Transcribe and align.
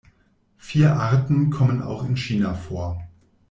Vier 0.57 0.95
Arten 0.95 1.51
kommen 1.51 1.83
auch 1.83 2.03
in 2.03 2.17
China 2.17 2.55
vor. 2.55 3.07